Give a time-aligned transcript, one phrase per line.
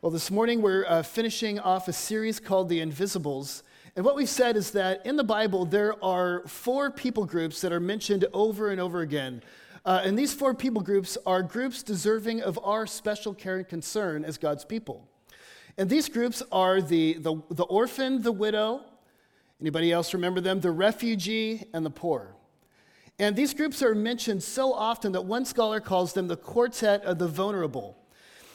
[0.00, 3.64] Well, this morning we're uh, finishing off a series called The Invisibles.
[3.96, 7.72] And what we've said is that in the Bible, there are four people groups that
[7.72, 9.42] are mentioned over and over again.
[9.84, 14.24] Uh, and these four people groups are groups deserving of our special care and concern
[14.24, 15.08] as God's people.
[15.76, 18.82] And these groups are the, the, the orphan, the widow,
[19.60, 20.60] anybody else remember them?
[20.60, 22.36] The refugee, and the poor.
[23.18, 27.18] And these groups are mentioned so often that one scholar calls them the quartet of
[27.18, 27.96] the vulnerable.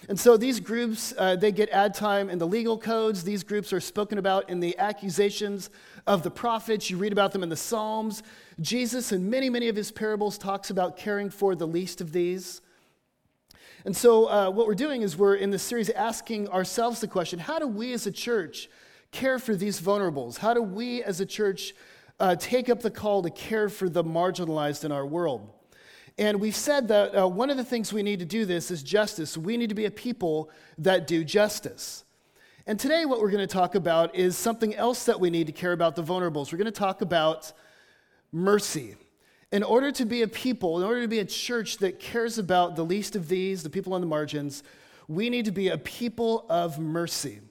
[0.09, 3.23] And so these groups, uh, they get ad time in the legal codes.
[3.23, 5.69] These groups are spoken about in the accusations
[6.05, 6.89] of the prophets.
[6.89, 8.21] You read about them in the Psalms.
[8.59, 12.61] Jesus, in many, many of his parables, talks about caring for the least of these.
[13.85, 17.39] And so, uh, what we're doing is we're in this series asking ourselves the question
[17.39, 18.69] how do we as a church
[19.11, 20.37] care for these vulnerables?
[20.37, 21.73] How do we as a church
[22.19, 25.49] uh, take up the call to care for the marginalized in our world?
[26.17, 28.83] And we've said that uh, one of the things we need to do this is
[28.83, 29.37] justice.
[29.37, 32.03] We need to be a people that do justice.
[32.67, 35.53] And today, what we're going to talk about is something else that we need to
[35.53, 36.51] care about the vulnerables.
[36.51, 37.51] We're going to talk about
[38.31, 38.95] mercy.
[39.51, 42.75] In order to be a people, in order to be a church that cares about
[42.75, 44.63] the least of these, the people on the margins,
[45.07, 47.41] we need to be a people of mercy.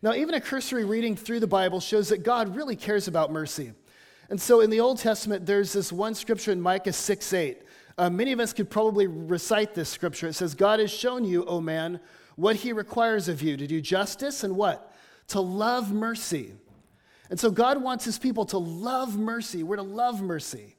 [0.00, 3.72] Now, even a cursory reading through the Bible shows that God really cares about mercy.
[4.30, 7.62] And so in the Old Testament, there's this one scripture in Micah 6 8.
[7.96, 10.28] Uh, many of us could probably recite this scripture.
[10.28, 12.00] It says, God has shown you, O man,
[12.36, 14.92] what he requires of you to do justice and what?
[15.28, 16.52] To love mercy.
[17.30, 19.62] And so God wants his people to love mercy.
[19.62, 20.76] We're to love mercy.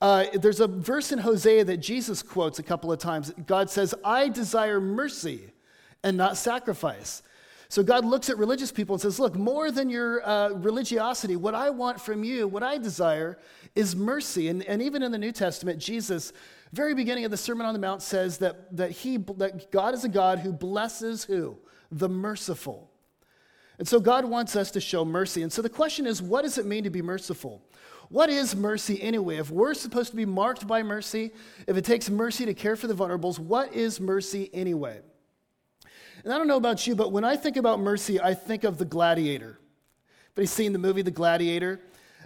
[0.00, 3.32] Uh, there's a verse in Hosea that Jesus quotes a couple of times.
[3.46, 5.52] God says, I desire mercy
[6.04, 7.22] and not sacrifice.
[7.70, 11.54] So God looks at religious people and says, Look, more than your uh, religiosity, what
[11.54, 13.38] I want from you, what I desire,
[13.74, 14.48] is mercy.
[14.48, 16.32] And, and even in the New Testament, Jesus,
[16.72, 20.04] very beginning of the Sermon on the Mount, says that, that, he, that God is
[20.04, 21.58] a God who blesses who?
[21.92, 22.90] The merciful.
[23.78, 25.42] And so God wants us to show mercy.
[25.42, 27.62] And so the question is, what does it mean to be merciful?
[28.08, 29.36] What is mercy anyway?
[29.36, 31.32] If we're supposed to be marked by mercy,
[31.66, 35.00] if it takes mercy to care for the vulnerables, what is mercy anyway?
[36.24, 38.78] And I don't know about you, but when I think about mercy, I think of
[38.78, 39.58] the gladiator.
[40.34, 41.80] But he's seen the movie The Gladiator?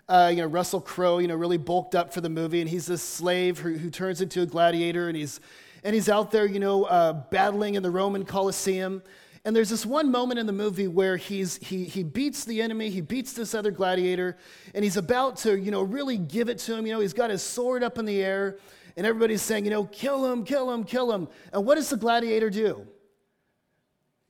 [0.09, 2.87] Uh, you know, Russell Crowe, you know, really bulked up for the movie, and he's
[2.87, 5.41] this slave who, who turns into a gladiator, and he's,
[5.85, 9.03] and he's out there, you know, uh, battling in the Roman Colosseum.
[9.45, 12.91] And there's this one moment in the movie where he's, he, he beats the enemy,
[12.91, 14.37] he beats this other gladiator,
[14.75, 16.87] and he's about to, you know, really give it to him.
[16.87, 18.59] You know, he's got his sword up in the air,
[18.97, 21.29] and everybody's saying, you know, kill him, kill him, kill him.
[21.53, 22.87] And what does the gladiator do?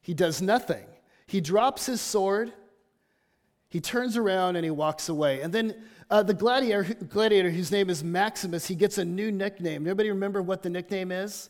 [0.02, 0.84] He does nothing.
[1.26, 2.52] He drops his sword,
[3.70, 5.40] he turns around, and he walks away.
[5.40, 5.74] And then
[6.10, 9.86] uh, the gladiator, gladiator, whose name is Maximus, he gets a new nickname.
[9.86, 11.48] Anybody remember what the nickname is?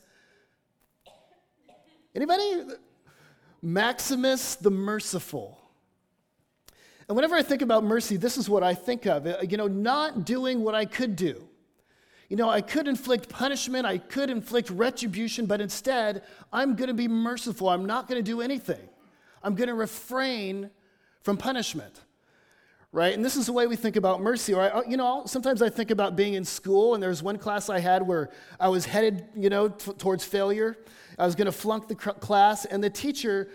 [2.14, 2.62] Anybody?
[3.60, 5.58] Maximus the Merciful.
[7.08, 9.26] And whenever I think about mercy, this is what I think of.
[9.26, 11.48] Uh, you know, not doing what I could do.
[12.32, 16.94] You know, I could inflict punishment, I could inflict retribution, but instead, I'm going to
[16.94, 17.68] be merciful.
[17.68, 18.80] I'm not going to do anything.
[19.42, 20.70] I'm going to refrain
[21.20, 21.94] from punishment.
[22.90, 23.12] Right?
[23.12, 24.54] And this is the way we think about mercy.
[24.54, 27.36] Or, I, you know, sometimes I think about being in school, and there was one
[27.36, 30.78] class I had where I was headed, you know, t- towards failure.
[31.18, 33.50] I was going to flunk the cr- class, and the teacher,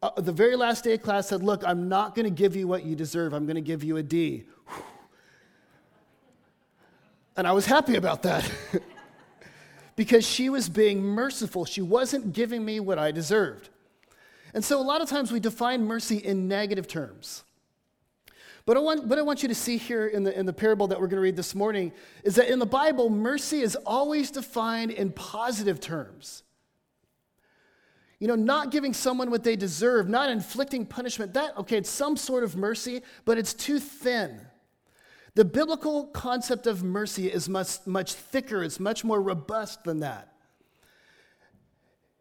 [0.00, 2.66] uh, the very last day of class, said, Look, I'm not going to give you
[2.66, 3.34] what you deserve.
[3.34, 4.44] I'm going to give you a D.
[4.68, 4.84] Whew.
[7.36, 8.50] And I was happy about that
[9.96, 11.64] because she was being merciful.
[11.64, 13.70] She wasn't giving me what I deserved.
[14.54, 17.44] And so a lot of times we define mercy in negative terms.
[18.64, 20.86] But I want, what I want you to see here in the, in the parable
[20.88, 24.30] that we're going to read this morning is that in the Bible, mercy is always
[24.30, 26.44] defined in positive terms.
[28.20, 32.16] You know, not giving someone what they deserve, not inflicting punishment, that, okay, it's some
[32.16, 34.40] sort of mercy, but it's too thin.
[35.34, 40.28] The biblical concept of mercy is much, much thicker, it's much more robust than that.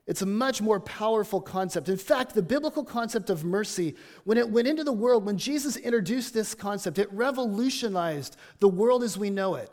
[0.07, 1.87] It's a much more powerful concept.
[1.87, 5.77] In fact, the biblical concept of mercy, when it went into the world, when Jesus
[5.77, 9.69] introduced this concept, it revolutionized the world as we know it.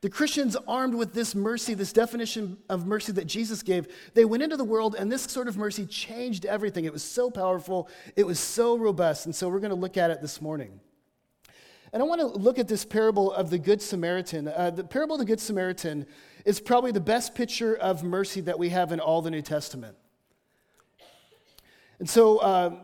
[0.00, 4.42] The Christians, armed with this mercy, this definition of mercy that Jesus gave, they went
[4.42, 6.86] into the world, and this sort of mercy changed everything.
[6.86, 9.26] It was so powerful, it was so robust.
[9.26, 10.80] And so we're going to look at it this morning.
[11.92, 14.46] And I want to look at this parable of the Good Samaritan.
[14.48, 16.06] Uh, the parable of the Good Samaritan
[16.44, 19.96] is probably the best picture of mercy that we have in all the New Testament.
[21.98, 22.76] And so uh,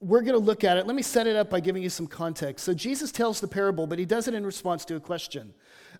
[0.00, 0.86] we're going to look at it.
[0.86, 2.64] Let me set it up by giving you some context.
[2.64, 5.52] So Jesus tells the parable, but he does it in response to a question.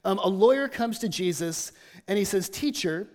[0.05, 1.73] Um, a lawyer comes to Jesus
[2.09, 3.09] and he says, Teacher,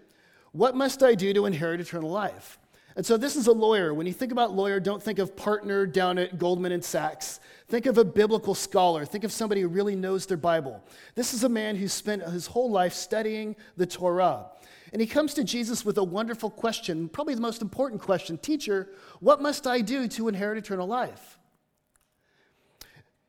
[0.52, 2.60] what must I do to inherit eternal life?
[2.96, 3.94] And so this is a lawyer.
[3.94, 7.40] When you think about lawyer, don't think of partner down at Goldman and Sachs.
[7.68, 9.06] Think of a biblical scholar.
[9.06, 10.84] Think of somebody who really knows their Bible.
[11.16, 14.48] This is a man who spent his whole life studying the Torah.
[14.92, 18.90] And he comes to Jesus with a wonderful question, probably the most important question Teacher,
[19.22, 21.38] what must I do to inherit eternal life?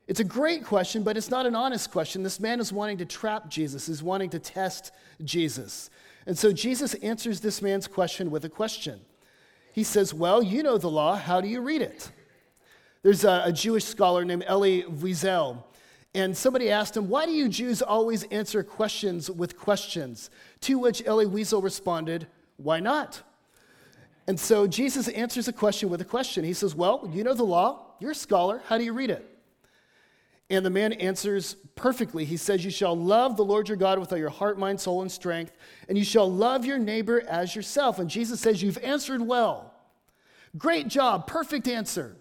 [0.08, 2.24] It's a great question, but it's not an honest question.
[2.24, 4.90] This man is wanting to trap Jesus, is wanting to test
[5.22, 5.88] Jesus.
[6.26, 9.00] And so Jesus answers this man's question with a question.
[9.72, 11.16] He says, Well, you know the law.
[11.16, 12.10] How do you read it?
[13.02, 15.62] There's a, a Jewish scholar named Elie Wiesel,
[16.14, 20.30] and somebody asked him, Why do you Jews always answer questions with questions?
[20.62, 22.26] To which Elie Wiesel responded,
[22.58, 23.22] Why not?
[24.28, 26.44] And so Jesus answers a question with a question.
[26.44, 27.86] He says, Well, you know the law.
[27.98, 28.62] You're a scholar.
[28.66, 29.31] How do you read it?
[30.52, 32.26] And the man answers perfectly.
[32.26, 35.00] He says, You shall love the Lord your God with all your heart, mind, soul,
[35.00, 35.56] and strength,
[35.88, 37.98] and you shall love your neighbor as yourself.
[37.98, 39.72] And Jesus says, You've answered well.
[40.58, 42.18] Great job, perfect answer.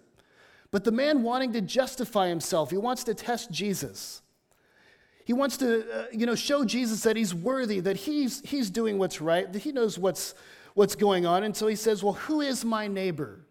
[0.70, 4.22] But the man wanting to justify himself, he wants to test Jesus.
[5.26, 8.96] He wants to, uh, you know, show Jesus that he's worthy, that he's, he's doing
[8.96, 10.34] what's right, that he knows what's,
[10.72, 11.44] what's going on.
[11.44, 13.44] And so he says, Well, who is my neighbor?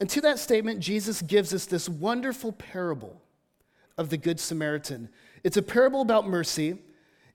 [0.00, 3.20] And to that statement, Jesus gives us this wonderful parable
[3.96, 5.08] of the Good Samaritan.
[5.42, 6.78] It's a parable about mercy.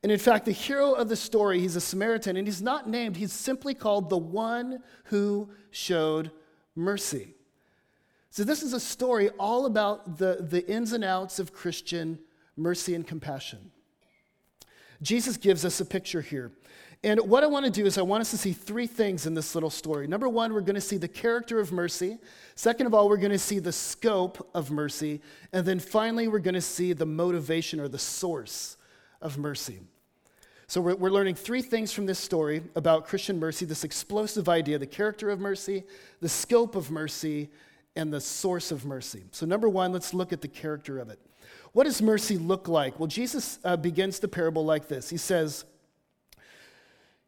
[0.01, 3.15] And in fact, the hero of the story, he's a Samaritan, and he's not named,
[3.15, 6.31] he's simply called the one who showed
[6.75, 7.35] mercy.
[8.29, 12.19] So, this is a story all about the, the ins and outs of Christian
[12.57, 13.71] mercy and compassion.
[15.01, 16.51] Jesus gives us a picture here.
[17.05, 19.33] And what I want to do is, I want us to see three things in
[19.33, 20.07] this little story.
[20.07, 22.17] Number one, we're going to see the character of mercy.
[22.55, 25.19] Second of all, we're going to see the scope of mercy.
[25.51, 28.77] And then finally, we're going to see the motivation or the source
[29.21, 29.81] of mercy.
[30.67, 34.79] So, we're, we're learning three things from this story about Christian mercy this explosive idea,
[34.79, 35.83] the character of mercy,
[36.21, 37.49] the scope of mercy,
[37.97, 39.23] and the source of mercy.
[39.31, 41.19] So, number one, let's look at the character of it.
[41.73, 42.97] What does mercy look like?
[42.97, 45.65] Well, Jesus uh, begins the parable like this He says,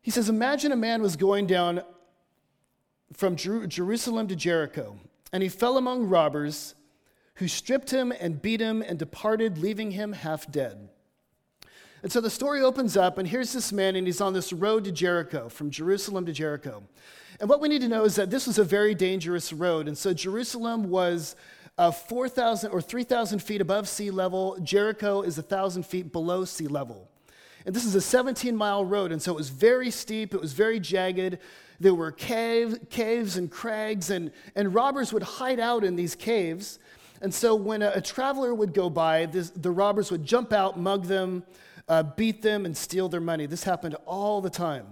[0.06, 1.82] he says, Imagine a man was going down
[3.14, 5.00] from Jer- Jerusalem to Jericho,
[5.34, 6.76] and he fell among robbers
[7.38, 10.90] who stripped him and beat him and departed, leaving him half dead.
[12.04, 14.84] And so the story opens up, and here's this man, and he's on this road
[14.84, 16.84] to Jericho, from Jerusalem to Jericho.
[17.40, 19.88] And what we need to know is that this was a very dangerous road.
[19.88, 21.36] And so Jerusalem was
[21.80, 27.10] uh, 4,000 or 3,000 feet above sea level, Jericho is 1,000 feet below sea level.
[27.66, 30.54] And this is a 17 mile road, and so it was very steep, it was
[30.54, 31.40] very jagged.
[31.80, 36.80] There were cave, caves and crags, and, and robbers would hide out in these caves.
[37.22, 40.80] And so when a, a traveler would go by, this, the robbers would jump out,
[40.80, 41.44] mug them,
[41.88, 43.46] uh, beat them, and steal their money.
[43.46, 44.86] This happened all the time.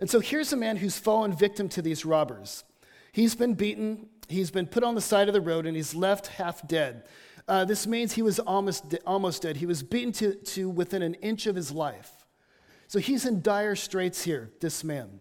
[0.00, 2.64] And so here's a man who's fallen victim to these robbers.
[3.12, 6.26] He's been beaten, he's been put on the side of the road, and he's left
[6.26, 7.04] half dead.
[7.48, 9.56] Uh, this means he was almost, de- almost dead.
[9.56, 12.10] He was beaten to, to within an inch of his life.
[12.88, 15.20] So he's in dire straits here, this man.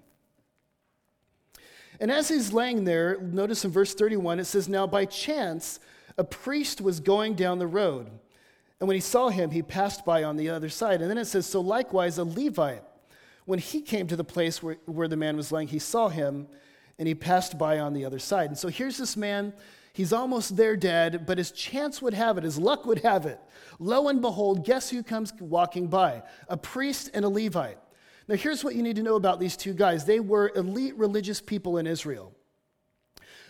[1.99, 5.79] And as he's laying there, notice in verse 31, it says, Now by chance,
[6.17, 8.09] a priest was going down the road.
[8.79, 11.01] And when he saw him, he passed by on the other side.
[11.01, 12.83] And then it says, So likewise, a Levite,
[13.45, 16.47] when he came to the place where, where the man was laying, he saw him
[16.97, 18.49] and he passed by on the other side.
[18.49, 19.53] And so here's this man
[19.95, 23.39] He's almost there dead, but his chance would have it, his luck would have it.
[23.79, 26.21] Lo and behold, guess who comes walking by?
[26.49, 27.77] A priest and a Levite.
[28.27, 31.39] Now, here's what you need to know about these two guys they were elite religious
[31.39, 32.33] people in Israel.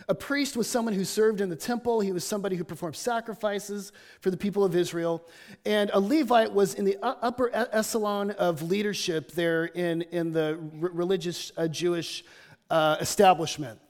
[0.08, 1.98] A priest was someone who served in the temple.
[1.98, 5.26] He was somebody who performed sacrifices for the people of Israel.
[5.64, 11.50] And a Levite was in the upper echelon of leadership there in, in the religious
[11.56, 12.24] uh, Jewish
[12.70, 13.80] uh, establishment.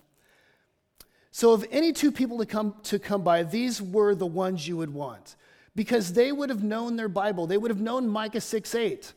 [1.37, 4.79] So, of any two people to come, to come by, these were the ones you
[4.79, 5.37] would want
[5.75, 7.47] because they would have known their Bible.
[7.47, 9.13] They would have known Micah 6 8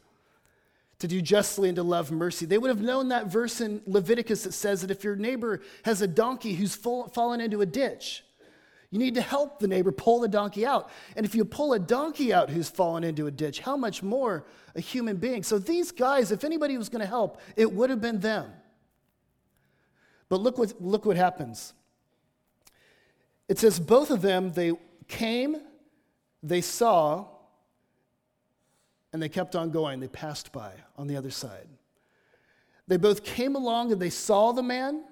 [0.99, 2.45] to do justly and to love mercy.
[2.45, 6.01] They would have known that verse in Leviticus that says that if your neighbor has
[6.01, 8.25] a donkey who's full, fallen into a ditch,
[8.91, 10.89] you need to help the neighbor pull the donkey out.
[11.15, 14.45] And if you pull a donkey out who's fallen into a ditch, how much more
[14.75, 15.41] a human being?
[15.41, 18.51] So these guys, if anybody was going to help, it would have been them.
[20.27, 21.75] But look what, look what happens.
[23.49, 24.73] It says, both of them, they
[25.07, 25.57] came,
[26.43, 27.25] they saw,
[29.11, 29.99] and they kept on going.
[29.99, 31.67] They passed by on the other side.
[32.87, 35.03] They both came along and they saw the man,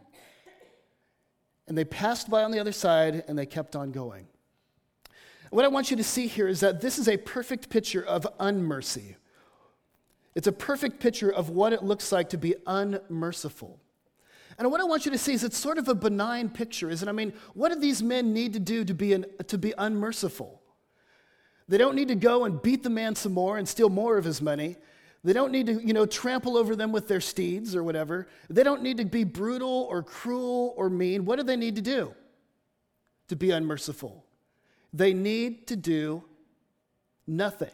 [1.68, 4.28] and they passed by on the other side, and they kept on going.
[5.50, 8.28] What I want you to see here is that this is a perfect picture of
[8.40, 9.16] unmercy.
[10.36, 13.80] It's a perfect picture of what it looks like to be unmerciful.
[14.58, 17.08] And what I want you to see is it's sort of a benign picture, isn't
[17.08, 17.12] it?
[17.12, 20.62] I mean, what do these men need to do to be, an, to be unmerciful?
[21.68, 24.26] They don't need to go and beat the man some more and steal more of
[24.26, 24.78] his money.
[25.24, 28.28] They don't need to, you know, trample over them with their steeds or whatever.
[28.50, 31.26] They don't need to be brutal or cruel or mean.
[31.26, 32.14] What do they need to do
[33.28, 34.24] to be unmerciful?
[34.94, 36.24] They need to do
[37.28, 37.72] nothing.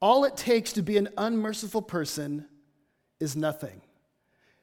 [0.00, 2.46] All it takes to be an unmerciful person
[3.20, 3.80] is nothing.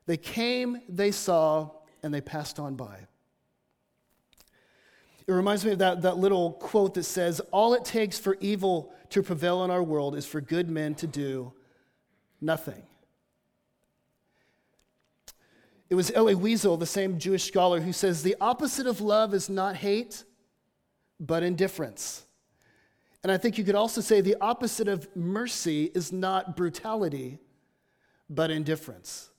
[0.06, 1.72] They came, they saw,
[2.04, 3.08] and they passed on by.
[5.28, 8.94] It reminds me of that, that little quote that says, All it takes for evil
[9.10, 11.54] to prevail in our world is for good men to do
[12.40, 12.84] nothing.
[15.90, 19.50] It was Elie Wiesel, the same Jewish scholar, who says, The opposite of love is
[19.50, 20.24] not hate,
[21.20, 22.26] but indifference.
[23.24, 27.40] And I think you could also say the opposite of mercy is not brutality,
[28.30, 29.30] but indifference.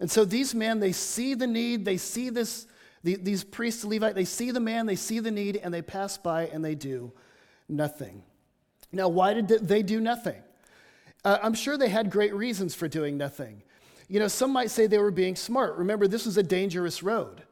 [0.00, 2.66] And so these men, they see the need, they see this,
[3.02, 6.18] the, these priests, Levite, they see the man, they see the need, and they pass
[6.18, 7.12] by and they do
[7.68, 8.22] nothing.
[8.92, 10.42] Now, why did they do nothing?
[11.24, 13.62] Uh, I'm sure they had great reasons for doing nothing.
[14.08, 15.76] You know, some might say they were being smart.
[15.76, 17.42] Remember, this was a dangerous road.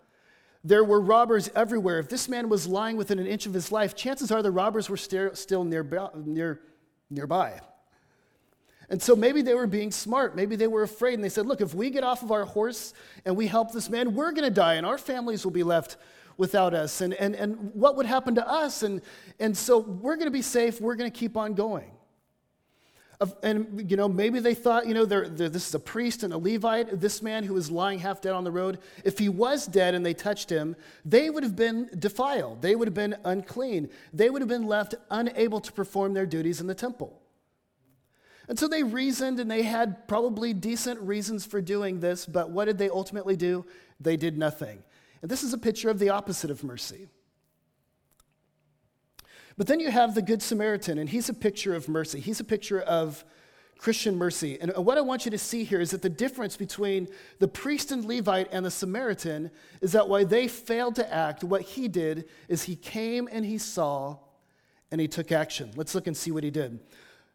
[0.64, 1.98] There were robbers everywhere.
[1.98, 4.88] If this man was lying within an inch of his life, chances are the robbers
[4.88, 5.64] were still.
[5.64, 6.60] Near,
[7.10, 7.60] nearby.
[8.92, 10.36] And so maybe they were being smart.
[10.36, 11.14] Maybe they were afraid.
[11.14, 12.92] And they said, look, if we get off of our horse
[13.24, 15.96] and we help this man, we're going to die and our families will be left
[16.36, 17.00] without us.
[17.00, 18.82] And, and, and what would happen to us?
[18.82, 19.00] And,
[19.40, 20.78] and so we're going to be safe.
[20.78, 21.90] We're going to keep on going.
[23.42, 26.34] And, you know, maybe they thought, you know, they're, they're, this is a priest and
[26.34, 28.78] a Levite, this man who was lying half dead on the road.
[29.04, 32.60] If he was dead and they touched him, they would have been defiled.
[32.60, 33.88] They would have been unclean.
[34.12, 37.21] They would have been left unable to perform their duties in the temple.
[38.48, 42.64] And so they reasoned and they had probably decent reasons for doing this, but what
[42.64, 43.64] did they ultimately do?
[44.00, 44.82] They did nothing.
[45.22, 47.08] And this is a picture of the opposite of mercy.
[49.56, 52.20] But then you have the Good Samaritan, and he's a picture of mercy.
[52.20, 53.24] He's a picture of
[53.78, 54.58] Christian mercy.
[54.60, 57.08] And what I want you to see here is that the difference between
[57.38, 61.62] the priest and Levite and the Samaritan is that why they failed to act, what
[61.62, 64.18] he did is he came and he saw
[64.92, 65.72] and he took action.
[65.74, 66.78] Let's look and see what he did.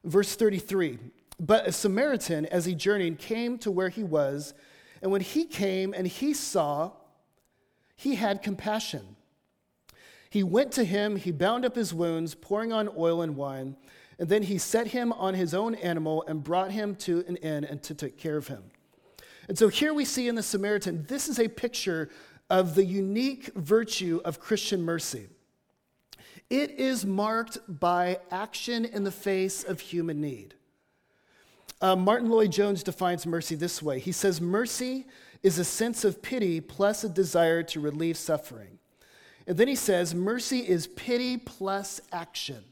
[0.03, 0.99] Verse 33
[1.39, 4.53] But a Samaritan, as he journeyed, came to where he was,
[5.01, 6.91] and when he came and he saw,
[7.95, 9.15] he had compassion.
[10.29, 13.77] He went to him, he bound up his wounds, pouring on oil and wine,
[14.19, 17.63] and then he set him on his own animal and brought him to an inn
[17.63, 18.63] and to take care of him.
[19.47, 22.09] And so here we see in the Samaritan, this is a picture
[22.49, 25.27] of the unique virtue of Christian mercy.
[26.49, 30.53] It is marked by action in the face of human need.
[31.81, 35.05] Uh, Martyn Lloyd-Jones defines mercy this way He says, Mercy
[35.43, 38.79] is a sense of pity plus a desire to relieve suffering.
[39.45, 42.63] And then he says, Mercy is pity plus action.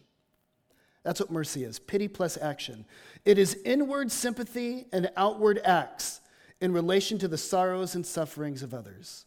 [1.04, 2.84] That's what mercy is pity plus action.
[3.26, 6.20] It is inward sympathy and outward acts
[6.60, 9.26] in relation to the sorrows and sufferings of others.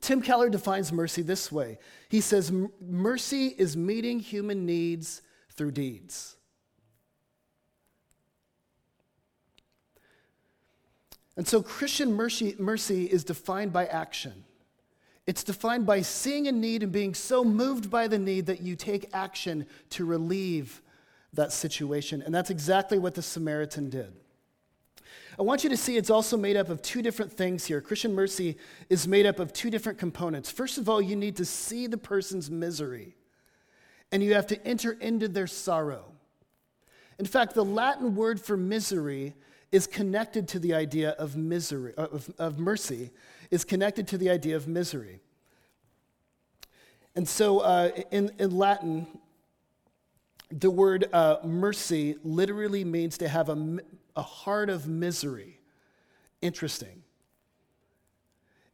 [0.00, 1.78] Tim Keller defines mercy this way
[2.08, 6.36] he says, Mercy is meeting human needs through deeds.
[11.36, 14.44] And so Christian mercy, mercy is defined by action.
[15.26, 18.74] It's defined by seeing a need and being so moved by the need that you
[18.74, 20.82] take action to relieve
[21.34, 22.22] that situation.
[22.22, 24.14] And that's exactly what the Samaritan did.
[25.38, 27.80] I want you to see it's also made up of two different things here.
[27.80, 28.56] Christian mercy
[28.88, 30.50] is made up of two different components.
[30.50, 33.16] First of all, you need to see the person's misery,
[34.10, 36.12] and you have to enter into their sorrow.
[37.18, 39.34] In fact, the Latin word for misery
[39.70, 43.10] is connected to the idea of misery, of, of mercy,
[43.50, 45.20] is connected to the idea of misery.
[47.14, 49.06] And so uh, in, in Latin,
[50.50, 53.78] the word uh, mercy literally means to have a,
[54.18, 55.60] a heart of misery.
[56.42, 57.04] Interesting.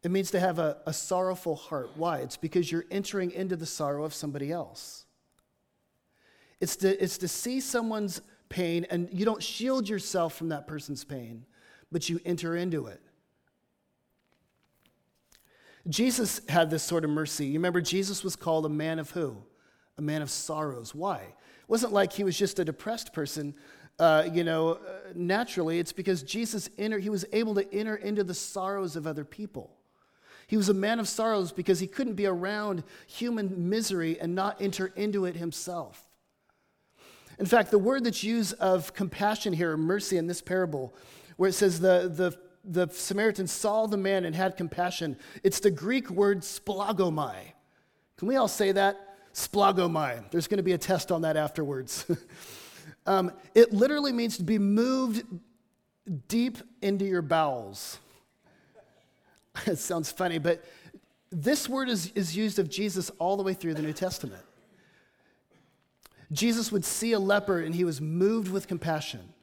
[0.03, 1.91] It means to have a, a sorrowful heart.
[1.97, 2.19] Why?
[2.19, 5.05] It's because you're entering into the sorrow of somebody else.
[6.61, 11.05] It's to, it's to see someone's pain and you don't shield yourself from that person's
[11.05, 11.45] pain,
[11.93, 13.03] but you enter into it.
[15.89, 17.47] Jesus had this sort of mercy.
[17.47, 19.37] You remember, Jesus was called a man of who?
[19.99, 20.95] A man of sorrows.
[20.95, 21.19] Why?
[21.19, 23.55] It wasn't like he was just a depressed person
[23.99, 24.79] uh, you know, uh,
[25.15, 29.25] naturally, it's because Jesus enter, he was able to enter into the sorrows of other
[29.25, 29.71] people.
[30.47, 34.61] He was a man of sorrows because he couldn't be around human misery and not
[34.61, 36.09] enter into it himself.
[37.39, 40.95] In fact, the word that's used of compassion here, mercy in this parable,
[41.37, 45.71] where it says the, the, the Samaritan saw the man and had compassion, it's the
[45.71, 47.37] Greek word splagomai.
[48.17, 49.17] Can we all say that?
[49.33, 50.31] Splagomai.
[50.31, 52.07] There's going to be a test on that afterwards.
[53.07, 55.25] um, it literally means to be moved
[56.29, 57.99] deep into your bowels.
[59.67, 60.65] it sounds funny, but
[61.31, 64.43] this word is, is used of Jesus all the way through the New Testament.
[66.33, 69.34] Jesus would see a leper and he was moved with compassion.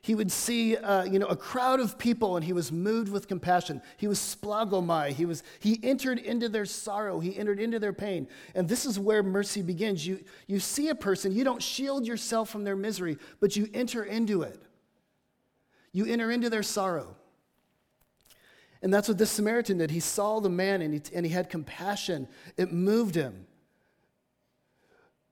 [0.00, 3.26] He would see, uh, you know, a crowd of people and he was moved with
[3.26, 3.82] compassion.
[3.96, 5.10] He was splagomai.
[5.10, 7.18] He, was, he entered into their sorrow.
[7.20, 8.28] He entered into their pain.
[8.54, 10.06] And this is where mercy begins.
[10.06, 14.04] You, you see a person, you don't shield yourself from their misery, but you enter
[14.04, 14.62] into it.
[15.92, 17.16] You enter into their sorrow.
[18.80, 19.90] And that's what this Samaritan did.
[19.90, 22.28] He saw the man and he, and he had compassion.
[22.56, 23.46] It moved him.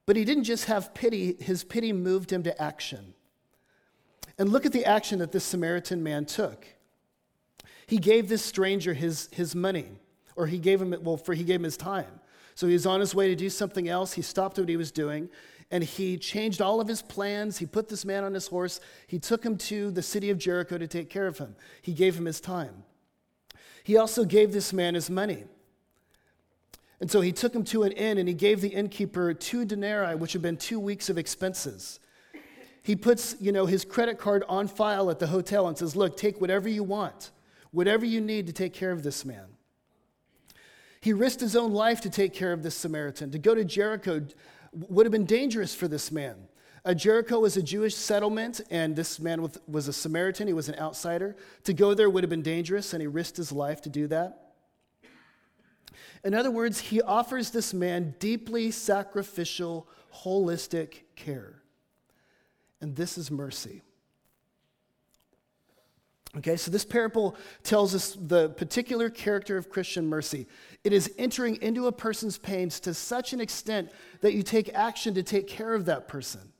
[0.06, 3.14] But he didn't just have pity, his pity moved him to action.
[4.38, 6.66] And look at the action that this Samaritan man took.
[7.86, 9.86] He gave this stranger his, his money,
[10.34, 12.20] or he gave him, well, for he gave him his time.
[12.54, 14.14] So he was on his way to do something else.
[14.14, 15.28] He stopped what he was doing
[15.70, 17.58] and he changed all of his plans.
[17.58, 18.80] He put this man on his horse.
[19.06, 21.56] He took him to the city of Jericho to take care of him.
[21.82, 22.84] He gave him his time.
[23.82, 25.44] He also gave this man his money.
[27.00, 30.14] And so he took him to an inn and he gave the innkeeper two denarii,
[30.14, 32.00] which had been two weeks of expenses.
[32.86, 36.16] He puts, you know, his credit card on file at the hotel and says, "Look,
[36.16, 37.32] take whatever you want,
[37.72, 39.56] whatever you need to take care of this man."
[41.00, 43.32] He risked his own life to take care of this Samaritan.
[43.32, 44.24] To go to Jericho
[44.72, 46.36] would have been dangerous for this man.
[46.84, 50.46] Uh, Jericho was a Jewish settlement, and this man was a Samaritan.
[50.46, 51.34] He was an outsider.
[51.64, 54.54] To go there would have been dangerous, and he risked his life to do that.
[56.22, 59.88] In other words, he offers this man deeply sacrificial,
[60.22, 61.62] holistic care.
[62.80, 63.82] And this is mercy.
[66.38, 70.46] Okay, so this parable tells us the particular character of Christian mercy.
[70.84, 75.14] It is entering into a person's pains to such an extent that you take action
[75.14, 76.52] to take care of that person.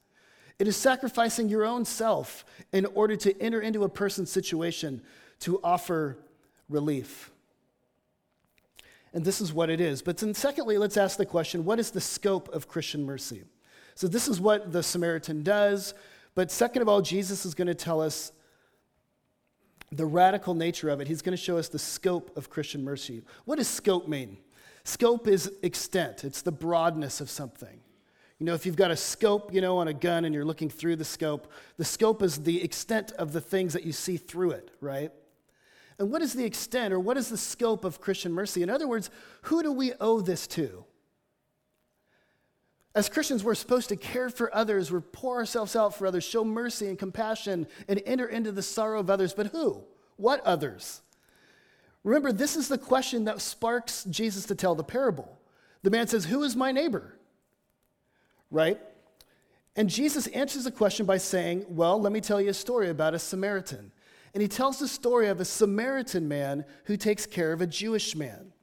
[0.59, 5.03] It is sacrificing your own self in order to enter into a person's situation
[5.41, 6.19] to offer
[6.71, 7.31] relief.
[9.13, 10.01] And this is what it is.
[10.01, 13.45] But then, secondly, let's ask the question what is the scope of Christian mercy?
[13.95, 15.95] So, this is what the Samaritan does.
[16.37, 18.31] But second of all, Jesus is going to tell us
[19.91, 21.09] the radical nature of it.
[21.09, 23.23] He's going to show us the scope of Christian mercy.
[23.47, 24.37] What does scope mean?
[24.85, 27.81] Scope is extent, it's the broadness of something.
[28.39, 30.69] You know, if you've got a scope, you know, on a gun and you're looking
[30.69, 34.51] through the scope, the scope is the extent of the things that you see through
[34.51, 35.11] it, right?
[35.99, 38.63] And what is the extent or what is the scope of Christian mercy?
[38.63, 39.09] In other words,
[39.43, 40.85] who do we owe this to?
[42.97, 46.43] As Christians, we're supposed to care for others, we pour ourselves out for others, show
[46.43, 49.35] mercy and compassion, and enter into the sorrow of others.
[49.35, 49.85] But who?
[50.17, 51.03] What others?
[52.05, 55.39] Remember, this is the question that sparks Jesus to tell the parable.
[55.83, 57.19] The man says, Who is my neighbor?
[58.51, 58.81] Right?
[59.77, 63.13] And Jesus answers the question by saying, Well, let me tell you a story about
[63.13, 63.93] a Samaritan.
[64.33, 68.17] And he tells the story of a Samaritan man who takes care of a Jewish
[68.17, 68.55] man.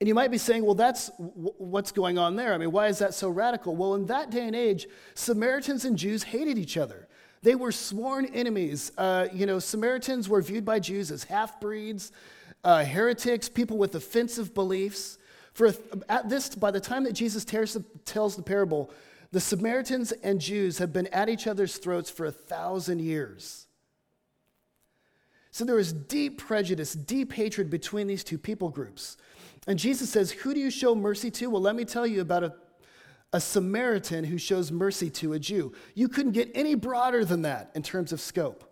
[0.00, 2.52] And you might be saying, well, that's w- what's going on there.
[2.52, 3.74] I mean, why is that so radical?
[3.74, 7.08] Well, in that day and age, Samaritans and Jews hated each other.
[7.42, 8.92] They were sworn enemies.
[8.98, 12.12] Uh, you know, Samaritans were viewed by Jews as half breeds,
[12.64, 15.18] uh, heretics, people with offensive beliefs.
[15.54, 15.72] For
[16.08, 18.90] at this, by the time that Jesus tells tells the parable,
[19.32, 23.66] the Samaritans and Jews have been at each other's throats for a thousand years.
[25.50, 29.16] So there was deep prejudice, deep hatred between these two people groups.
[29.66, 31.50] And Jesus says, Who do you show mercy to?
[31.50, 32.54] Well, let me tell you about a,
[33.32, 35.72] a Samaritan who shows mercy to a Jew.
[35.94, 38.64] You couldn't get any broader than that in terms of scope.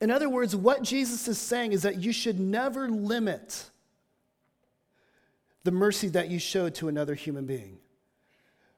[0.00, 3.70] In other words, what Jesus is saying is that you should never limit
[5.62, 7.78] the mercy that you show to another human being.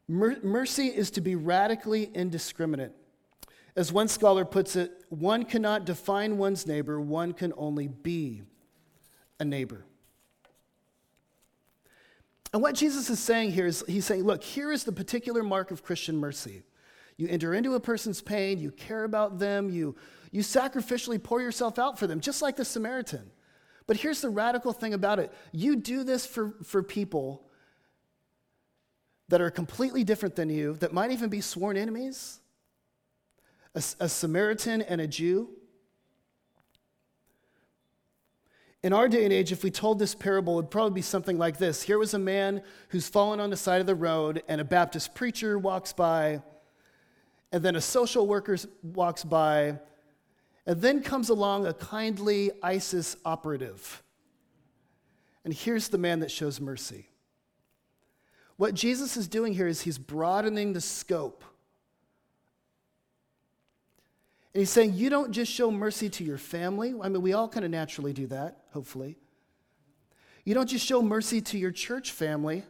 [0.06, 2.92] Mercy is to be radically indiscriminate.
[3.74, 8.42] As one scholar puts it, one cannot define one's neighbor, one can only be
[9.40, 9.86] a neighbor.
[12.54, 15.72] And what Jesus is saying here is he's saying, look, here is the particular mark
[15.72, 16.62] of Christian mercy.
[17.16, 19.96] You enter into a person's pain, you care about them, you,
[20.30, 23.32] you sacrificially pour yourself out for them, just like the Samaritan.
[23.88, 27.42] But here's the radical thing about it you do this for, for people
[29.30, 32.38] that are completely different than you, that might even be sworn enemies
[33.74, 35.48] a, a Samaritan and a Jew.
[38.84, 41.38] In our day and age, if we told this parable, it would probably be something
[41.38, 44.60] like this Here was a man who's fallen on the side of the road, and
[44.60, 46.42] a Baptist preacher walks by,
[47.50, 49.78] and then a social worker walks by,
[50.66, 54.02] and then comes along a kindly ISIS operative.
[55.44, 57.08] And here's the man that shows mercy.
[58.58, 61.42] What Jesus is doing here is he's broadening the scope.
[64.54, 66.94] And he's saying, you don't just show mercy to your family.
[67.02, 69.18] I mean, we all kind of naturally do that, hopefully.
[70.44, 72.62] You don't just show mercy to your church family,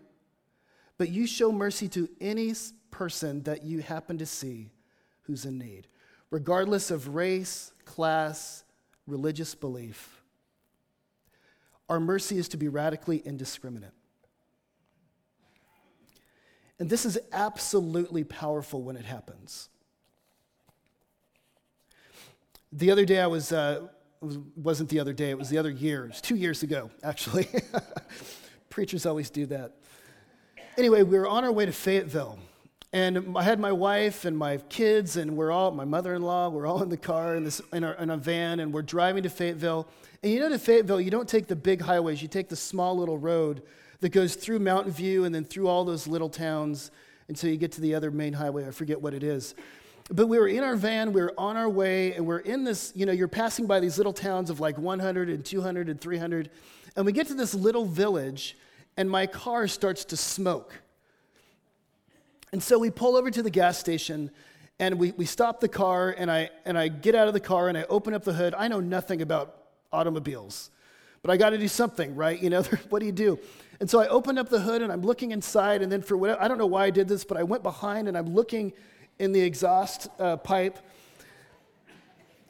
[0.96, 2.54] but you show mercy to any
[2.90, 4.70] person that you happen to see
[5.22, 5.86] who's in need,
[6.30, 8.64] regardless of race, class,
[9.06, 10.22] religious belief.
[11.90, 13.92] Our mercy is to be radically indiscriminate.
[16.78, 19.68] And this is absolutely powerful when it happens.
[22.76, 23.86] The other day, I was, uh,
[24.20, 26.06] was, not the other day, it was the other year.
[26.06, 27.46] It was two years ago, actually.
[28.68, 29.76] Preachers always do that.
[30.76, 32.36] Anyway, we were on our way to Fayetteville.
[32.92, 36.48] And I had my wife and my kids, and we're all, my mother in law,
[36.48, 39.22] we're all in the car in, this, in, our, in a van, and we're driving
[39.22, 39.86] to Fayetteville.
[40.24, 42.98] And you know, to Fayetteville, you don't take the big highways, you take the small
[42.98, 43.62] little road
[44.00, 46.90] that goes through Mountain View and then through all those little towns
[47.28, 48.66] until you get to the other main highway.
[48.66, 49.54] I forget what it is.
[50.10, 52.92] But we were in our van, we were on our way, and we're in this,
[52.94, 56.50] you know, you're passing by these little towns of like 100 and 200 and 300.
[56.94, 58.56] And we get to this little village,
[58.98, 60.74] and my car starts to smoke.
[62.52, 64.30] And so we pull over to the gas station,
[64.78, 67.68] and we, we stop the car, and I, and I get out of the car,
[67.68, 68.54] and I open up the hood.
[68.56, 69.56] I know nothing about
[69.90, 70.70] automobiles,
[71.22, 72.40] but I got to do something, right?
[72.40, 73.38] You know, what do you do?
[73.80, 76.42] And so I opened up the hood, and I'm looking inside, and then for whatever,
[76.42, 78.74] I don't know why I did this, but I went behind, and I'm looking
[79.18, 80.78] in the exhaust uh, pipe.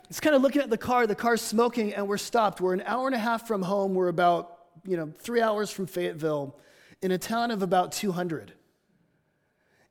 [0.09, 1.07] It's kind of looking at the car.
[1.07, 2.61] The car's smoking, and we're stopped.
[2.61, 3.95] We're an hour and a half from home.
[3.95, 6.57] We're about, you know, three hours from Fayetteville
[7.03, 8.53] in a town of about 200.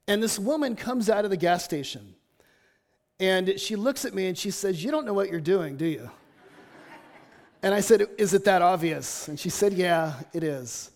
[0.07, 2.15] And this woman comes out of the gas station,
[3.19, 5.85] and she looks at me and she says, You don't know what you're doing, do
[5.85, 6.09] you?
[7.61, 9.27] And I said, Is it that obvious?
[9.29, 10.91] And she said, Yeah, it is.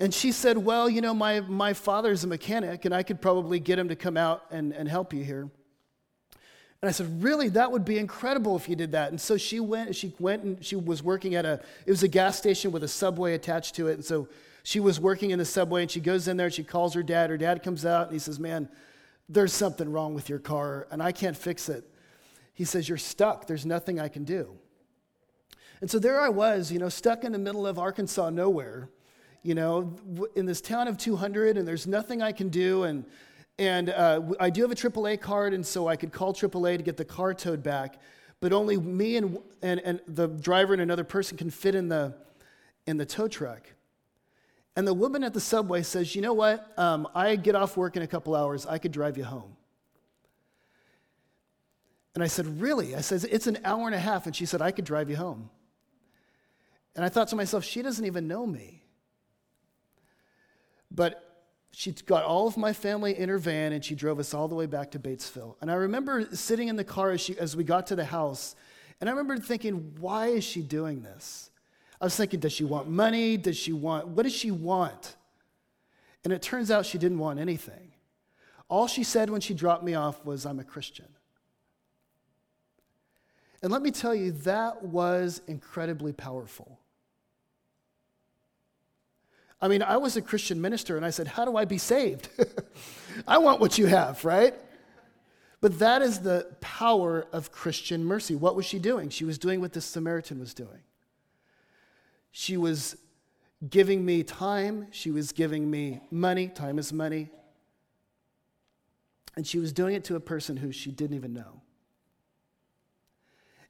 [0.00, 3.60] And she said, Well, you know, my, my father's a mechanic, and I could probably
[3.60, 5.42] get him to come out and, and help you here.
[6.82, 7.50] And I said, Really?
[7.50, 9.10] That would be incredible if you did that.
[9.10, 12.08] And so she went, she went and she was working at a, it was a
[12.08, 13.92] gas station with a subway attached to it.
[13.92, 14.26] And so
[14.62, 17.02] she was working in the subway and she goes in there and she calls her
[17.02, 17.28] dad.
[17.28, 18.70] Her dad comes out and he says, Man,
[19.28, 21.84] there's something wrong with your car and I can't fix it.
[22.54, 23.46] He says, You're stuck.
[23.46, 24.56] There's nothing I can do.
[25.82, 28.88] And so there I was, you know, stuck in the middle of Arkansas nowhere
[29.42, 29.94] you know,
[30.34, 32.84] in this town of 200, and there's nothing I can do.
[32.84, 33.04] And,
[33.58, 36.82] and uh, I do have a AAA card, and so I could call AAA to
[36.82, 38.00] get the car towed back.
[38.40, 42.14] But only me and, and, and the driver and another person can fit in the,
[42.86, 43.62] in the tow truck.
[44.76, 46.72] And the woman at the subway says, You know what?
[46.78, 48.66] Um, I get off work in a couple hours.
[48.66, 49.56] I could drive you home.
[52.14, 52.94] And I said, Really?
[52.94, 54.26] I said, It's an hour and a half.
[54.26, 55.50] And she said, I could drive you home.
[56.96, 58.79] And I thought to myself, She doesn't even know me.
[60.90, 61.26] But
[61.72, 64.54] she got all of my family in her van and she drove us all the
[64.54, 65.54] way back to Batesville.
[65.60, 68.56] And I remember sitting in the car as, she, as we got to the house,
[69.00, 71.50] and I remember thinking, why is she doing this?
[72.00, 73.36] I was thinking, does she want money?
[73.36, 75.16] Does she want, what does she want?
[76.24, 77.92] And it turns out she didn't want anything.
[78.68, 81.08] All she said when she dropped me off was, I'm a Christian.
[83.62, 86.79] And let me tell you, that was incredibly powerful.
[89.62, 92.28] I mean, I was a Christian minister and I said, How do I be saved?
[93.28, 94.54] I want what you have, right?
[95.60, 98.34] But that is the power of Christian mercy.
[98.34, 99.10] What was she doing?
[99.10, 100.80] She was doing what this Samaritan was doing.
[102.32, 102.96] She was
[103.68, 106.48] giving me time, she was giving me money.
[106.48, 107.30] Time is money.
[109.36, 111.60] And she was doing it to a person who she didn't even know.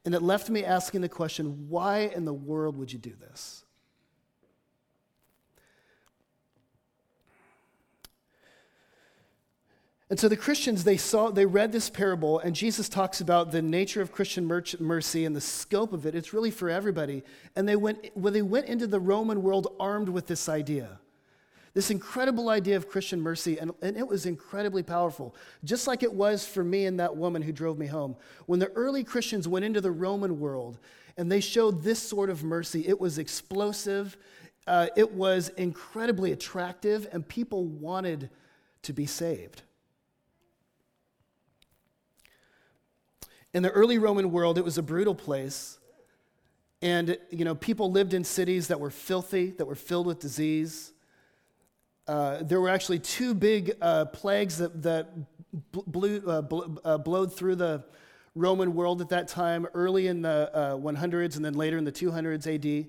[0.05, 3.65] And it left me asking the question why in the world would you do this?
[10.11, 13.61] And so the Christians, they saw, they read this parable, and Jesus talks about the
[13.61, 16.15] nature of Christian mercy and the scope of it.
[16.15, 17.23] It's really for everybody.
[17.55, 20.99] And they went, when they went into the Roman world armed with this idea,
[21.73, 26.11] this incredible idea of Christian mercy, and, and it was incredibly powerful, just like it
[26.11, 28.17] was for me and that woman who drove me home.
[28.47, 30.77] When the early Christians went into the Roman world
[31.15, 34.17] and they showed this sort of mercy, it was explosive,
[34.67, 38.29] uh, it was incredibly attractive, and people wanted
[38.81, 39.61] to be saved.
[43.53, 45.77] In the early Roman world, it was a brutal place.
[46.81, 50.93] And, you know, people lived in cities that were filthy, that were filled with disease.
[52.07, 55.09] Uh, there were actually two big uh, plagues that, that
[55.71, 56.41] blew, uh,
[56.83, 57.83] uh, blowed through the
[58.33, 60.49] Roman world at that time, early in the
[60.81, 62.87] 100s uh, and then later in the 200s AD.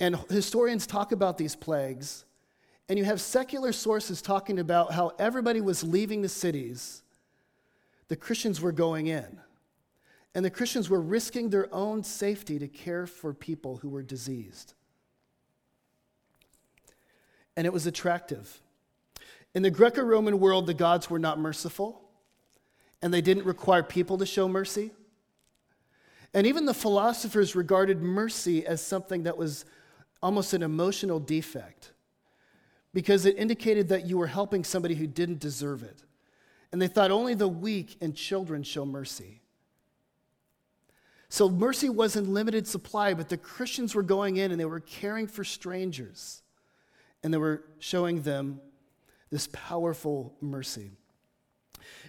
[0.00, 2.24] And historians talk about these plagues,
[2.88, 7.03] and you have secular sources talking about how everybody was leaving the cities,
[8.08, 9.40] the Christians were going in.
[10.34, 14.74] And the Christians were risking their own safety to care for people who were diseased.
[17.56, 18.60] And it was attractive.
[19.54, 22.02] In the Greco Roman world, the gods were not merciful,
[23.00, 24.90] and they didn't require people to show mercy.
[26.32, 29.64] And even the philosophers regarded mercy as something that was
[30.20, 31.92] almost an emotional defect
[32.92, 36.02] because it indicated that you were helping somebody who didn't deserve it.
[36.74, 39.42] And they thought only the weak and children show mercy.
[41.28, 44.80] So mercy was in limited supply, but the Christians were going in and they were
[44.80, 46.42] caring for strangers
[47.22, 48.60] and they were showing them
[49.30, 50.90] this powerful mercy.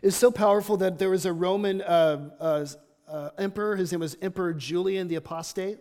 [0.02, 2.66] It's so powerful that there was a Roman uh, uh,
[3.08, 5.78] uh, emperor, his name was Emperor Julian the Apostate.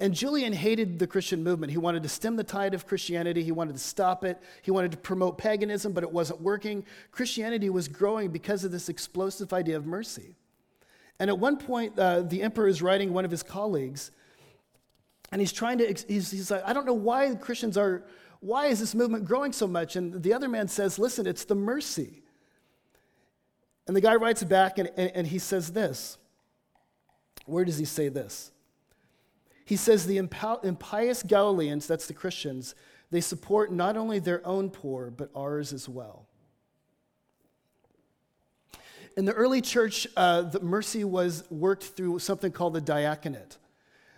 [0.00, 1.70] And Julian hated the Christian movement.
[1.70, 3.42] He wanted to stem the tide of Christianity.
[3.42, 4.40] He wanted to stop it.
[4.62, 6.86] He wanted to promote paganism, but it wasn't working.
[7.12, 10.36] Christianity was growing because of this explosive idea of mercy.
[11.18, 14.10] And at one point, uh, the emperor is writing one of his colleagues,
[15.30, 18.02] and he's trying to, he's, he's like, I don't know why Christians are,
[18.40, 19.96] why is this movement growing so much?
[19.96, 22.22] And the other man says, Listen, it's the mercy.
[23.86, 26.16] And the guy writes back, and, and, and he says this.
[27.44, 28.50] Where does he say this?
[29.70, 32.74] He says, The impious Galileans, that's the Christians,
[33.12, 36.26] they support not only their own poor, but ours as well.
[39.16, 43.58] In the early church, uh, the mercy was worked through something called the diaconate.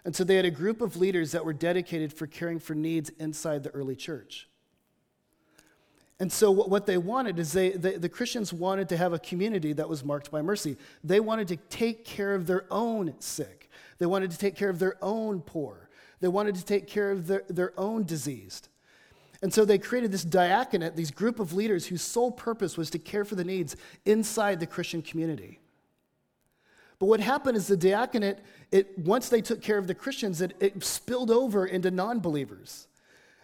[0.06, 3.10] And so they had a group of leaders that were dedicated for caring for needs
[3.18, 4.48] inside the early church.
[6.18, 9.74] And so, what they wanted is they, they, the Christians wanted to have a community
[9.74, 10.78] that was marked by mercy.
[11.04, 13.61] They wanted to take care of their own sick,
[13.98, 15.88] they wanted to take care of their own poor,
[16.20, 18.68] they wanted to take care of their, their own diseased.
[19.42, 22.98] And so they created this diaconate, these group of leaders whose sole purpose was to
[23.00, 25.58] care for the needs inside the Christian community.
[27.00, 28.38] But what happened is the diaconate,
[28.70, 32.86] it, once they took care of the Christians, it, it spilled over into non believers.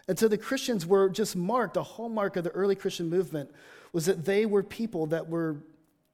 [0.07, 3.51] And so the Christians were just marked, a hallmark of the early Christian movement
[3.91, 5.57] was that they were people that were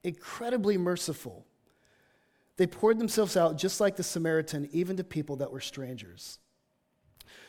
[0.02, 1.45] incredibly merciful.
[2.56, 6.38] They poured themselves out just like the Samaritan, even to people that were strangers.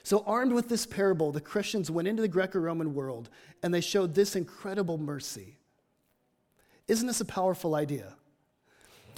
[0.04, 3.30] So, armed with this parable, the Christians went into the Greco Roman world
[3.62, 5.58] and they showed this incredible mercy.
[6.88, 8.16] Isn't this a powerful idea?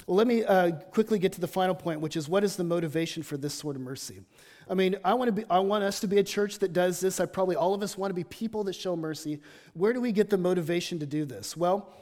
[0.06, 2.64] Well, let me uh, quickly get to the final point, which is what is the
[2.64, 4.22] motivation for this sort of mercy?
[4.68, 6.98] I mean, I want, to be, I want us to be a church that does
[6.98, 7.20] this.
[7.20, 9.40] I probably, all of us want to be people that show mercy.
[9.74, 11.56] Where do we get the motivation to do this?
[11.56, 11.92] Well,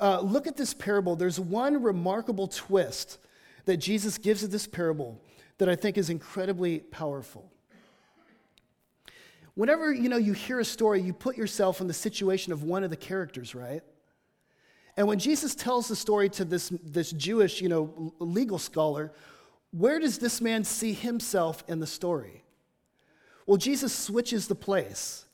[0.00, 1.16] uh, look at this parable.
[1.16, 3.18] There's one remarkable twist
[3.68, 5.20] that Jesus gives to this parable
[5.58, 7.52] that I think is incredibly powerful.
[9.56, 12.82] Whenever you know you hear a story, you put yourself in the situation of one
[12.82, 13.82] of the characters, right?
[14.96, 19.12] And when Jesus tells the story to this, this Jewish, you know, legal scholar,
[19.70, 22.44] where does this man see himself in the story?
[23.44, 25.26] Well, Jesus switches the place.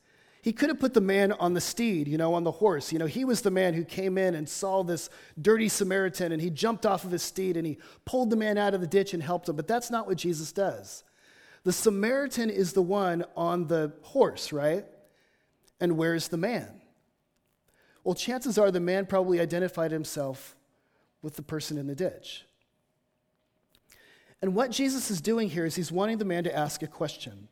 [0.44, 2.92] He could have put the man on the steed, you know, on the horse.
[2.92, 5.08] You know, he was the man who came in and saw this
[5.40, 8.74] dirty Samaritan and he jumped off of his steed and he pulled the man out
[8.74, 9.56] of the ditch and helped him.
[9.56, 11.02] But that's not what Jesus does.
[11.62, 14.84] The Samaritan is the one on the horse, right?
[15.80, 16.82] And where's the man?
[18.04, 20.54] Well, chances are the man probably identified himself
[21.22, 22.44] with the person in the ditch.
[24.42, 27.48] And what Jesus is doing here is he's wanting the man to ask a question.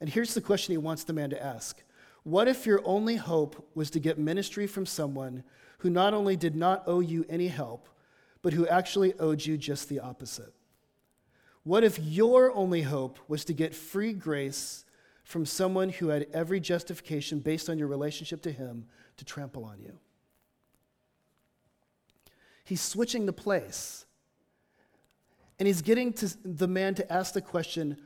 [0.00, 1.82] And here's the question he wants the man to ask
[2.22, 5.42] What if your only hope was to get ministry from someone
[5.78, 7.88] who not only did not owe you any help,
[8.42, 10.52] but who actually owed you just the opposite?
[11.62, 14.84] What if your only hope was to get free grace
[15.24, 19.80] from someone who had every justification based on your relationship to him to trample on
[19.80, 19.98] you?
[22.64, 24.06] He's switching the place.
[25.58, 27.98] And he's getting to the man to ask the question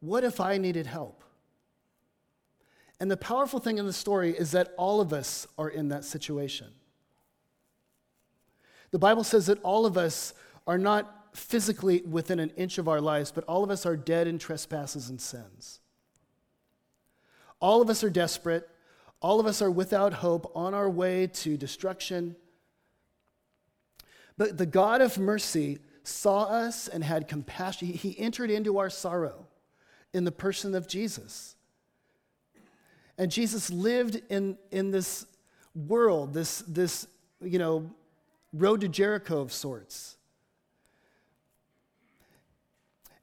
[0.00, 1.21] what if I needed help?
[3.02, 6.04] And the powerful thing in the story is that all of us are in that
[6.04, 6.68] situation.
[8.92, 10.34] The Bible says that all of us
[10.68, 14.28] are not physically within an inch of our lives, but all of us are dead
[14.28, 15.80] in trespasses and sins.
[17.58, 18.68] All of us are desperate.
[19.20, 22.36] All of us are without hope on our way to destruction.
[24.38, 27.88] But the God of mercy saw us and had compassion.
[27.88, 29.48] He, entered into our sorrow
[30.12, 31.56] in the person of Jesus.
[33.22, 35.26] And Jesus lived in, in this
[35.76, 37.06] world, this, this,
[37.40, 37.88] you know,
[38.52, 40.16] road to Jericho of sorts.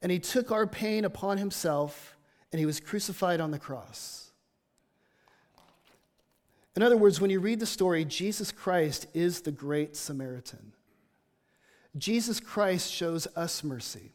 [0.02, 2.16] And he took our pain upon himself
[2.54, 4.32] and he was crucified on the cross.
[6.78, 10.72] In other words, when you read the story, Jesus Christ is the great Samaritan.
[11.98, 14.14] Jesus Christ shows us mercy.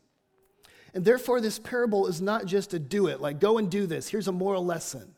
[0.95, 4.09] And therefore, this parable is not just a do it, like go and do this,
[4.09, 5.15] here's a moral lesson.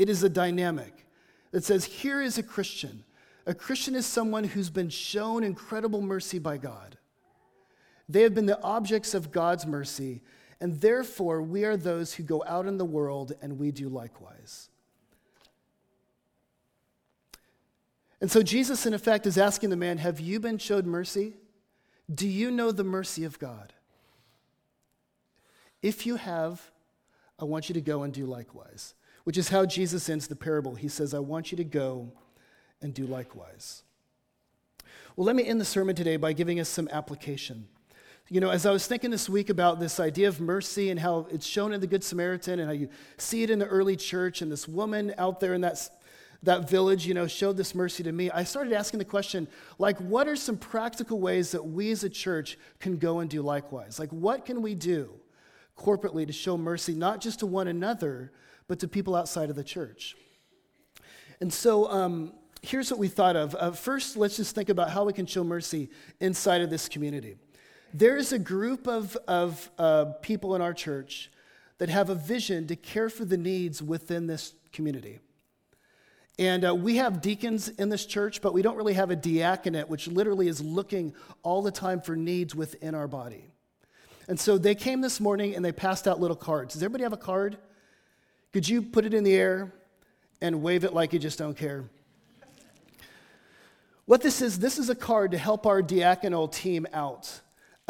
[0.00, 1.04] It is a dynamic
[1.50, 3.04] that says, here is a Christian.
[3.44, 6.96] A Christian is someone who's been shown incredible mercy by God.
[8.08, 10.22] They have been the objects of God's mercy,
[10.58, 14.70] and therefore we are those who go out in the world and we do likewise.
[18.22, 21.34] And so Jesus, in effect, is asking the man, Have you been showed mercy?
[22.12, 23.74] Do you know the mercy of God?
[25.82, 26.70] If you have,
[27.38, 30.74] I want you to go and do likewise, which is how Jesus ends the parable.
[30.74, 32.12] He says, I want you to go
[32.80, 33.82] and do likewise.
[35.16, 37.68] Well, let me end the sermon today by giving us some application.
[38.28, 41.26] You know, as I was thinking this week about this idea of mercy and how
[41.30, 44.40] it's shown in the Good Samaritan and how you see it in the early church
[44.40, 45.90] and this woman out there in that,
[46.44, 49.98] that village, you know, showed this mercy to me, I started asking the question, like,
[49.98, 53.98] what are some practical ways that we as a church can go and do likewise?
[53.98, 55.10] Like, what can we do
[55.76, 58.30] corporately to show mercy, not just to one another,
[58.70, 60.16] but to people outside of the church?
[61.40, 63.56] And so, um, here's what we thought of.
[63.56, 67.34] Uh, first, let's just think about how we can show mercy inside of this community.
[67.92, 71.32] There's a group of, of uh, people in our church
[71.78, 75.18] that have a vision to care for the needs within this community.
[76.38, 79.88] And uh, we have deacons in this church, but we don't really have a diaconate,
[79.88, 83.50] which literally is looking all the time for needs within our body.
[84.28, 86.74] And so they came this morning and they passed out little cards.
[86.74, 87.58] Does everybody have a card?
[88.52, 89.72] Could you put it in the air
[90.40, 91.84] and wave it like you just don't care?
[94.06, 97.40] What this is, this is a card to help our diaconal team out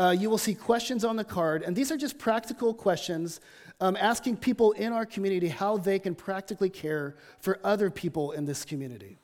[0.01, 3.39] uh, you will see questions on the card, and these are just practical questions
[3.83, 8.47] um, asking people in our community how they can practically care for other people in
[8.47, 9.19] this community.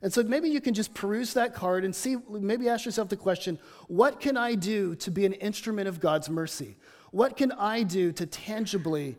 [0.00, 3.16] And so maybe you can just peruse that card and see, maybe ask yourself the
[3.16, 6.78] question what can I do to be an instrument of God's mercy?
[7.10, 9.18] What can I do to tangibly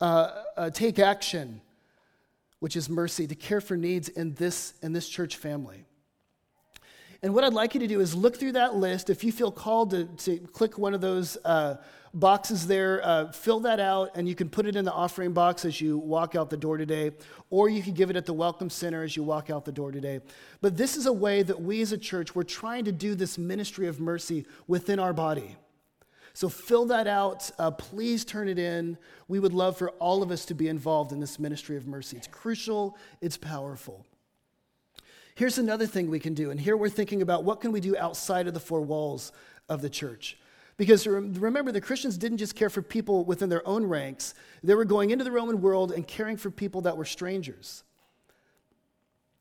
[0.00, 1.60] uh, uh, take action,
[2.60, 5.84] which is mercy, to care for needs in this, in this church family?
[7.22, 9.10] And what I'd like you to do is look through that list.
[9.10, 11.76] If you feel called to, to click one of those uh,
[12.14, 15.64] boxes there, uh, fill that out, and you can put it in the offering box
[15.64, 17.10] as you walk out the door today,
[17.50, 19.90] or you can give it at the Welcome Center as you walk out the door
[19.90, 20.20] today.
[20.60, 23.36] But this is a way that we as a church, we're trying to do this
[23.36, 25.56] ministry of mercy within our body.
[26.38, 27.50] So fill that out.
[27.58, 28.96] Uh, please turn it in.
[29.26, 32.16] We would love for all of us to be involved in this ministry of mercy.
[32.16, 34.06] It's crucial, it's powerful.
[35.34, 36.52] Here's another thing we can do.
[36.52, 39.32] And here we're thinking about what can we do outside of the four walls
[39.68, 40.38] of the church.
[40.76, 44.84] Because remember, the Christians didn't just care for people within their own ranks, they were
[44.84, 47.82] going into the Roman world and caring for people that were strangers.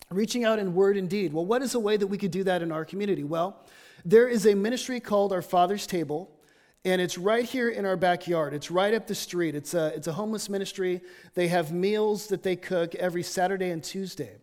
[0.10, 1.32] Reaching out in word and deed.
[1.32, 3.24] Well, what is a way that we could do that in our community?
[3.24, 3.64] Well,
[4.04, 6.32] there is a ministry called Our Father's Table,
[6.88, 8.54] and it's right here in our backyard.
[8.54, 9.56] It's right up the street.
[9.56, 11.02] It's a, it's a homeless ministry.
[11.34, 14.38] They have meals that they cook every Saturday and Tuesday.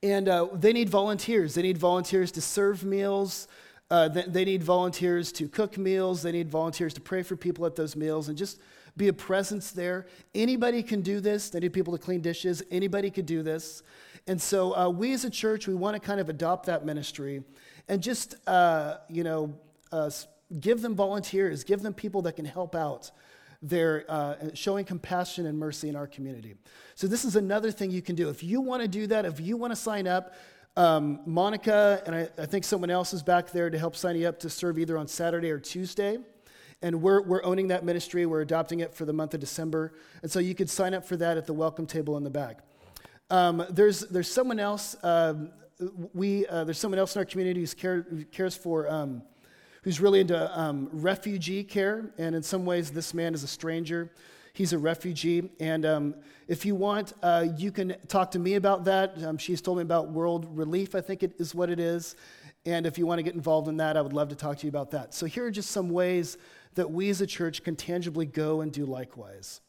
[0.00, 1.56] And uh, they need volunteers.
[1.56, 3.48] They need volunteers to serve meals.
[3.90, 6.22] Uh, they, they need volunteers to cook meals.
[6.22, 8.60] They need volunteers to pray for people at those meals and just
[8.96, 10.06] be a presence there.
[10.36, 11.50] Anybody can do this.
[11.50, 12.62] They need people to clean dishes.
[12.70, 13.82] Anybody could do this.
[14.28, 17.42] And so uh, we as a church, we want to kind of adopt that ministry
[17.88, 19.58] and just, uh, you know,
[19.90, 20.10] uh,
[20.60, 23.10] give them volunteers, give them people that can help out
[23.60, 26.54] they're uh, showing compassion and mercy in our community.
[26.94, 28.28] So, this is another thing you can do.
[28.28, 30.34] If you want to do that, if you want to sign up,
[30.76, 34.28] um, Monica and I, I, think someone else is back there to help sign you
[34.28, 36.18] up to serve either on Saturday or Tuesday.
[36.82, 38.26] And we're, we're owning that ministry.
[38.26, 39.94] We're adopting it for the month of December.
[40.22, 42.60] And so you could sign up for that at the welcome table in the back.
[43.28, 44.94] Um, there's, there's someone else.
[45.02, 45.50] Um,
[46.14, 49.22] we, uh, there's someone else in our community care, who cares for um,
[49.82, 52.10] who's really into um, refugee care.
[52.18, 54.10] And in some ways, this man is a stranger.
[54.52, 55.50] He's a refugee.
[55.60, 56.14] And um,
[56.48, 59.22] if you want, uh, you can talk to me about that.
[59.22, 62.16] Um, she's told me about World Relief, I think it is what it is.
[62.66, 64.66] And if you want to get involved in that, I would love to talk to
[64.66, 65.14] you about that.
[65.14, 66.36] So here are just some ways
[66.74, 69.60] that we as a church can tangibly go and do likewise.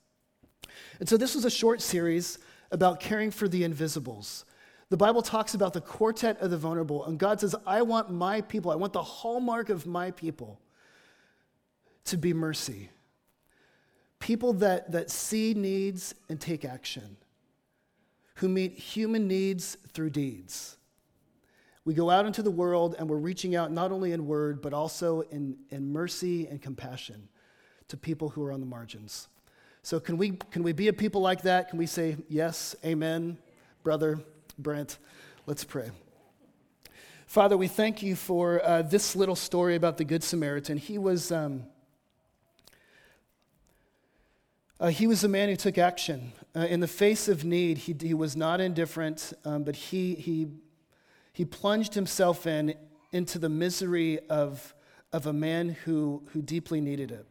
[0.99, 2.39] And so this was a short series
[2.71, 4.45] about caring for the invisibles.
[4.89, 8.41] The Bible talks about the quartet of the vulnerable, and God says, I want my
[8.41, 10.59] people, I want the hallmark of my people
[12.05, 12.89] to be mercy.
[14.17, 17.17] People that, that see needs and take action,
[18.35, 20.77] who meet human needs through deeds.
[21.85, 24.73] We go out into the world and we're reaching out not only in word, but
[24.73, 27.29] also in, in mercy and compassion
[27.89, 29.27] to people who are on the margins.
[29.81, 31.69] So, can we, can we be a people like that?
[31.69, 33.37] Can we say, yes, amen,
[33.83, 34.19] brother
[34.59, 34.97] Brent?
[35.45, 35.89] Let's pray.
[37.25, 40.77] Father, we thank you for uh, this little story about the Good Samaritan.
[40.77, 41.63] He was, um,
[44.79, 46.33] uh, he was a man who took action.
[46.55, 50.47] Uh, in the face of need, he, he was not indifferent, um, but he, he,
[51.31, 52.73] he plunged himself in
[53.11, 54.75] into the misery of,
[55.13, 57.25] of a man who, who deeply needed it.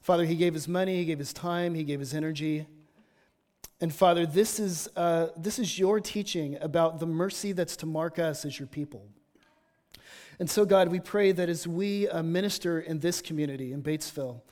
[0.00, 2.66] Father, he gave his money, he gave his time, he gave his energy.
[3.80, 8.18] And Father, this is, uh, this is your teaching about the mercy that's to mark
[8.18, 9.06] us as your people.
[10.38, 14.42] And so, God, we pray that as we uh, minister in this community, in Batesville,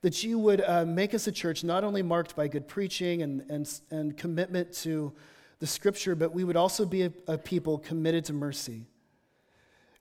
[0.00, 3.44] that you would uh, make us a church not only marked by good preaching and,
[3.50, 5.12] and, and commitment to
[5.58, 8.86] the scripture, but we would also be a, a people committed to mercy.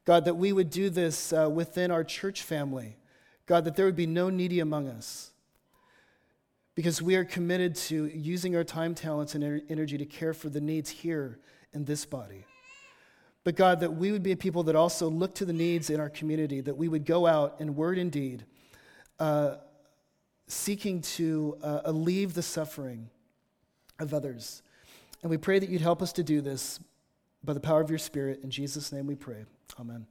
[0.05, 2.97] God, that we would do this uh, within our church family
[3.47, 5.31] God, that there would be no needy among us
[6.77, 10.61] because we are committed to using our time, talents, and energy to care for the
[10.61, 11.39] needs here
[11.73, 12.45] in this body.
[13.43, 15.99] But God, that we would be a people that also look to the needs in
[15.99, 18.45] our community, that we would go out in word and deed,
[19.17, 19.55] uh,
[20.45, 23.09] seeking to uh, alleviate the suffering
[23.97, 24.61] of others.
[25.23, 26.79] And we pray that you'd help us to do this
[27.43, 28.41] by the power of your Spirit.
[28.43, 29.45] In Jesus' name we pray.
[29.79, 30.05] Amen.